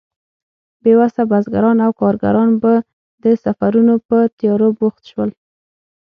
[0.83, 2.73] بې وسه بزګران او کارګران به
[3.23, 5.29] د سفرونو په تيارو بوخت شول.